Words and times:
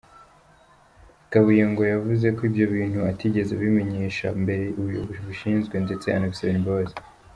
Kabuye 1.31 1.63
ngo 1.71 1.83
yavuze 1.93 2.27
ko 2.37 2.41
ibyo 2.49 2.65
bintu 2.75 2.99
atigeze 3.11 3.51
abimenyesha 3.53 4.27
mbere 4.43 4.63
ubuyobozi 4.79 5.19
bubishinzwe 5.23 5.75
ndetse 5.85 6.05
anabisabira 6.09 6.59
imbabazi. 6.61 6.95